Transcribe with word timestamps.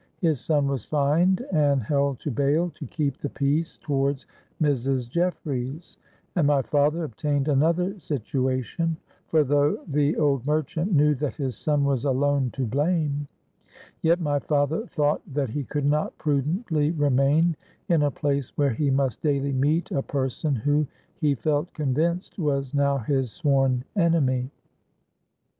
His 0.17 0.39
son 0.39 0.65
was 0.67 0.83
fined 0.83 1.45
and 1.53 1.83
held 1.83 2.19
to 2.21 2.31
bail 2.31 2.71
to 2.71 2.87
keep 2.87 3.19
the 3.19 3.29
peace 3.29 3.77
towards 3.77 4.25
Mrs. 4.59 5.07
Jeffreys; 5.07 5.99
and 6.35 6.47
my 6.47 6.63
father 6.63 7.03
obtained 7.03 7.47
another 7.47 7.99
situation—for 7.99 9.43
though 9.43 9.83
the 9.87 10.15
old 10.17 10.43
merchant 10.43 10.91
knew 10.91 11.13
that 11.13 11.35
his 11.35 11.55
son 11.55 11.83
was 11.83 12.03
alone 12.03 12.49
to 12.53 12.65
blame, 12.65 13.27
yet 14.01 14.19
my 14.19 14.39
father 14.39 14.87
thought 14.87 15.21
that 15.31 15.51
he 15.51 15.63
could 15.65 15.85
not 15.85 16.17
prudently 16.17 16.89
remain 16.89 17.55
in 17.87 18.01
a 18.01 18.09
place 18.09 18.51
where 18.57 18.71
he 18.73 18.89
must 18.89 19.21
daily 19.21 19.51
meet 19.53 19.91
a 19.91 20.01
person 20.01 20.55
who, 20.55 20.87
he 21.13 21.35
felt 21.35 21.71
convinced, 21.75 22.39
was 22.39 22.73
now 22.73 22.97
his 22.97 23.31
sworn 23.31 23.83
enemy. 23.95 24.49